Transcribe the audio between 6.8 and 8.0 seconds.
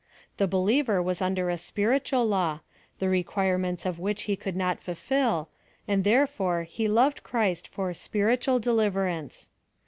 OF THE loved Christ for